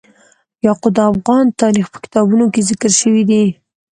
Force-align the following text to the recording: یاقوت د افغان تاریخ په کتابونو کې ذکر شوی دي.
یاقوت 0.65 0.93
د 0.95 0.99
افغان 1.13 1.45
تاریخ 1.61 1.85
په 1.93 1.97
کتابونو 2.03 2.45
کې 2.53 2.65
ذکر 2.69 2.91
شوی 3.01 3.23
دي. 3.29 3.45